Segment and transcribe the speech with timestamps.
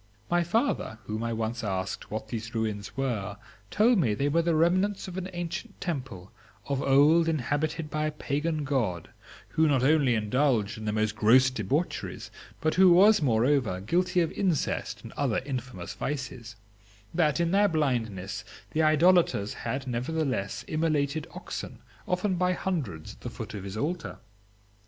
[0.31, 3.37] My father, whom I once asked what these ruins were,
[3.69, 6.31] told me that they were the remnants of an ancient temple,
[6.65, 9.11] of old inhabited by a Pagan God,
[9.49, 14.31] who not only indulged in the most gross debaucheries, but who was, moreover, guilty of
[14.31, 16.55] incest and other infamous vices;
[17.13, 21.77] that in their blindness the idolators had, nevertheless, immolated oxen,
[22.07, 24.17] often by hundreds, at the foot of his altar.